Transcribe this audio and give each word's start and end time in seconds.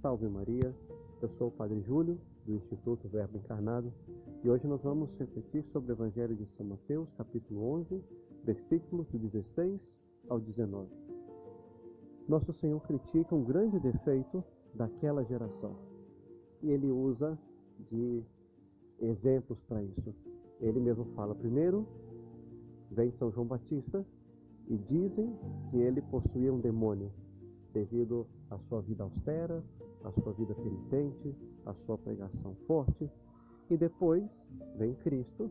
Salve 0.00 0.26
Maria, 0.30 0.74
eu 1.20 1.28
sou 1.28 1.48
o 1.48 1.50
Padre 1.50 1.78
Júlio, 1.82 2.18
do 2.46 2.54
Instituto 2.54 3.06
Verbo 3.06 3.36
Encarnado, 3.36 3.92
e 4.42 4.48
hoje 4.48 4.66
nós 4.66 4.82
vamos 4.82 5.10
refletir 5.18 5.62
sobre 5.64 5.92
o 5.92 5.94
Evangelho 5.94 6.34
de 6.34 6.46
São 6.46 6.64
Mateus, 6.64 7.12
capítulo 7.18 7.62
11, 7.74 8.02
versículos 8.42 9.06
do 9.08 9.18
16 9.18 9.94
ao 10.26 10.40
19. 10.40 10.88
Nosso 12.26 12.50
Senhor 12.54 12.80
critica 12.80 13.34
um 13.34 13.44
grande 13.44 13.78
defeito 13.78 14.42
daquela 14.74 15.22
geração, 15.22 15.76
e 16.62 16.70
ele 16.70 16.90
usa 16.90 17.38
de 17.90 18.22
exemplos 19.00 19.60
para 19.64 19.82
isso. 19.82 20.14
Ele 20.62 20.80
mesmo 20.80 21.04
fala 21.14 21.34
primeiro, 21.34 21.86
vem 22.90 23.10
São 23.10 23.30
João 23.30 23.46
Batista, 23.46 24.02
e 24.66 24.78
dizem 24.78 25.36
que 25.70 25.76
ele 25.76 26.00
possuía 26.00 26.50
um 26.50 26.58
demônio 26.58 27.12
devido 27.74 28.26
à 28.48 28.58
sua 28.60 28.80
vida 28.80 29.04
austera, 29.04 29.62
à 30.04 30.12
sua 30.12 30.32
vida 30.32 30.54
penitente, 30.54 31.34
à 31.66 31.74
sua 31.74 31.98
pregação 31.98 32.54
forte. 32.66 33.10
E 33.70 33.76
depois 33.76 34.50
vem 34.76 34.94
Cristo, 34.94 35.50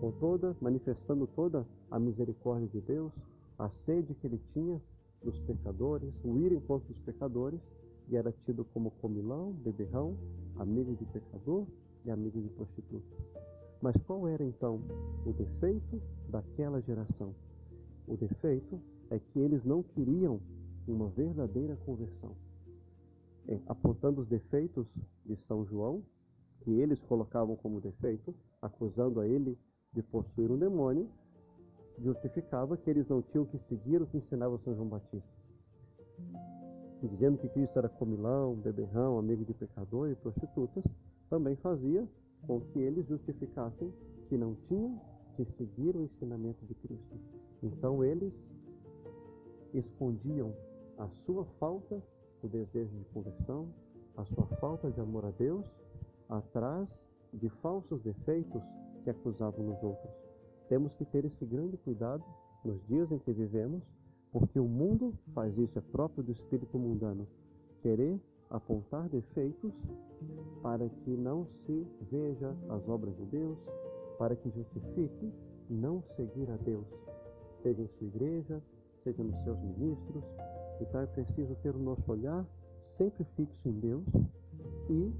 com 0.00 0.12
toda, 0.12 0.56
manifestando 0.60 1.26
toda 1.26 1.66
a 1.90 1.98
misericórdia 1.98 2.68
de 2.68 2.80
Deus, 2.80 3.12
a 3.58 3.68
sede 3.68 4.14
que 4.14 4.26
ele 4.26 4.40
tinha 4.52 4.80
dos 5.22 5.38
pecadores, 5.40 6.18
o 6.24 6.38
ir 6.38 6.52
em 6.52 6.60
contra 6.60 6.88
dos 6.88 7.00
pecadores, 7.00 7.60
e 8.08 8.16
era 8.16 8.32
tido 8.44 8.64
como 8.72 8.90
comilão, 8.92 9.52
beberrão, 9.52 10.16
amigo 10.56 10.94
de 10.96 11.04
pecador 11.06 11.66
e 12.04 12.10
amigo 12.10 12.40
de 12.40 12.48
prostitutas. 12.48 13.32
Mas 13.80 13.96
qual 14.06 14.28
era 14.28 14.44
então 14.44 14.80
o 15.26 15.32
defeito 15.32 16.00
daquela 16.28 16.80
geração? 16.80 17.34
O 18.06 18.16
defeito 18.16 18.80
é 19.10 19.18
que 19.18 19.38
eles 19.38 19.64
não 19.64 19.82
queriam 19.82 20.40
uma 20.86 21.08
verdadeira 21.08 21.76
conversão. 21.84 22.34
Apontando 23.66 24.20
os 24.20 24.28
defeitos 24.28 24.86
de 25.24 25.36
São 25.36 25.64
João, 25.64 26.02
que 26.60 26.70
eles 26.70 27.02
colocavam 27.02 27.56
como 27.56 27.80
defeito, 27.80 28.34
acusando 28.60 29.20
a 29.20 29.26
ele 29.26 29.58
de 29.92 30.02
possuir 30.02 30.50
um 30.50 30.58
demônio, 30.58 31.08
justificava 31.98 32.76
que 32.76 32.88
eles 32.88 33.08
não 33.08 33.20
tinham 33.20 33.44
que 33.44 33.58
seguir 33.58 34.00
o 34.00 34.06
que 34.06 34.16
ensinava 34.16 34.58
São 34.58 34.74
João 34.74 34.88
Batista. 34.88 35.32
Dizendo 37.02 37.36
que 37.36 37.48
Cristo 37.48 37.78
era 37.78 37.88
comilão, 37.88 38.54
beberrão, 38.54 39.18
amigo 39.18 39.44
de 39.44 39.52
pecador 39.52 40.08
e 40.10 40.14
prostitutas, 40.14 40.84
também 41.28 41.56
fazia 41.56 42.08
com 42.46 42.60
que 42.60 42.78
eles 42.78 43.06
justificassem 43.06 43.92
que 44.28 44.36
não 44.36 44.54
tinham 44.68 45.00
que 45.36 45.44
seguir 45.44 45.96
o 45.96 46.02
ensinamento 46.02 46.64
de 46.64 46.74
Cristo. 46.74 47.18
Então 47.62 48.04
eles 48.04 48.56
escondiam 49.74 50.54
a 50.98 51.08
sua 51.08 51.44
falta 51.58 52.02
do 52.42 52.48
desejo 52.48 52.94
de 52.96 53.04
conversão, 53.06 53.68
a 54.16 54.24
sua 54.24 54.46
falta 54.58 54.90
de 54.90 55.00
amor 55.00 55.24
a 55.24 55.30
Deus, 55.30 55.64
atrás 56.28 57.00
de 57.32 57.48
falsos 57.48 58.02
defeitos 58.02 58.62
que 59.04 59.10
acusavam 59.10 59.64
nos 59.64 59.82
outros. 59.82 60.12
Temos 60.68 60.92
que 60.94 61.04
ter 61.04 61.24
esse 61.24 61.46
grande 61.46 61.76
cuidado 61.76 62.24
nos 62.64 62.84
dias 62.86 63.10
em 63.12 63.18
que 63.18 63.32
vivemos, 63.32 63.82
porque 64.30 64.58
o 64.58 64.66
mundo 64.66 65.14
faz 65.34 65.56
isso, 65.56 65.78
é 65.78 65.82
próprio 65.82 66.22
do 66.22 66.32
espírito 66.32 66.78
mundano, 66.78 67.26
querer 67.80 68.20
apontar 68.50 69.08
defeitos 69.08 69.72
para 70.62 70.88
que 70.88 71.10
não 71.16 71.46
se 71.46 71.86
veja 72.10 72.54
as 72.68 72.88
obras 72.88 73.16
de 73.16 73.24
Deus, 73.26 73.58
para 74.18 74.36
que 74.36 74.50
justifique 74.50 75.32
não 75.68 76.02
seguir 76.02 76.50
a 76.50 76.56
Deus, 76.56 76.86
seja 77.62 77.82
em 77.82 77.88
sua 77.88 78.06
igreja, 78.06 78.62
seja 78.94 79.22
nos 79.22 79.42
seus 79.42 79.58
ministros, 79.60 80.24
então 80.80 81.00
é 81.00 81.06
preciso 81.06 81.54
ter 81.56 81.74
o 81.74 81.78
nosso 81.78 82.10
olhar 82.10 82.44
sempre 82.80 83.24
fixo 83.36 83.68
em 83.68 83.78
Deus 83.80 84.04
e, 84.90 85.12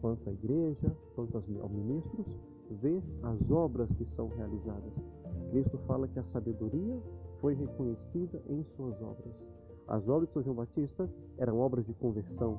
quanto 0.00 0.28
à 0.28 0.32
igreja, 0.32 0.96
quanto 1.14 1.36
aos 1.36 1.46
ministros, 1.46 2.26
ver 2.70 3.02
as 3.22 3.50
obras 3.50 3.90
que 3.92 4.04
são 4.04 4.28
realizadas. 4.28 5.04
Cristo 5.50 5.78
fala 5.86 6.08
que 6.08 6.18
a 6.18 6.24
sabedoria 6.24 6.98
foi 7.40 7.54
reconhecida 7.54 8.40
em 8.48 8.64
suas 8.76 9.00
obras. 9.02 9.34
As 9.86 10.08
obras 10.08 10.28
de 10.28 10.32
São 10.32 10.42
João 10.42 10.56
Batista 10.56 11.10
eram 11.36 11.58
obras 11.60 11.84
de 11.84 11.92
conversão. 11.94 12.58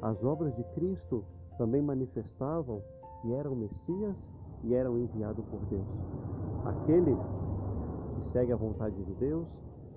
As 0.00 0.22
obras 0.22 0.54
de 0.54 0.62
Cristo 0.74 1.24
também 1.58 1.82
manifestavam 1.82 2.82
que 3.20 3.32
era 3.32 3.50
o 3.50 3.56
Messias 3.56 4.30
e 4.62 4.74
eram 4.74 4.98
enviado 4.98 5.42
por 5.42 5.60
Deus. 5.66 5.86
Aquele 6.64 7.16
que 8.14 8.26
segue 8.26 8.52
a 8.52 8.56
vontade 8.56 9.02
de 9.02 9.14
Deus, 9.14 9.46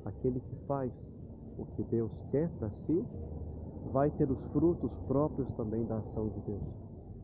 aquele 0.03 0.39
que 0.39 0.55
faz 0.67 1.15
o 1.57 1.65
que 1.65 1.83
Deus 1.83 2.11
quer 2.31 2.49
para 2.57 2.69
si, 2.71 3.05
vai 3.91 4.09
ter 4.11 4.29
os 4.29 4.39
frutos 4.51 4.91
próprios 5.07 5.49
também 5.55 5.85
da 5.85 5.97
ação 5.97 6.29
de 6.29 6.39
Deus. 6.41 6.63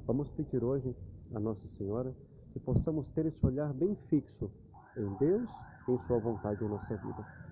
Vamos 0.06 0.30
pedir 0.30 0.64
hoje 0.64 0.96
a 1.34 1.40
Nossa 1.40 1.68
Senhora 1.68 2.14
que 2.54 2.60
possamos 2.60 3.08
ter 3.10 3.26
esse 3.26 3.46
olhar 3.46 3.74
bem 3.74 3.96
fixo 4.10 4.50
em 4.98 5.14
Deus 5.18 5.50
em 5.88 5.98
Sua 6.08 6.20
vontade 6.20 6.64
em 6.64 6.68
nossa 6.68 6.96
vida. 6.96 7.49